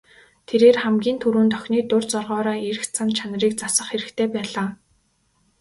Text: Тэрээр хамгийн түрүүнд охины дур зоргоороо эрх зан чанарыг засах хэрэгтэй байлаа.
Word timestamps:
Тэрээр 0.47 0.77
хамгийн 0.83 1.17
түрүүнд 1.23 1.53
охины 1.57 1.79
дур 1.89 2.03
зоргоороо 2.11 2.55
эрх 2.69 2.83
зан 2.95 3.09
чанарыг 3.17 3.53
засах 3.61 3.87
хэрэгтэй 3.89 4.27
байлаа. 4.35 4.67